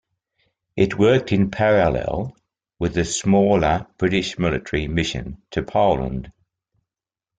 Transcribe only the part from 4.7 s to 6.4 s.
Mission to Poland.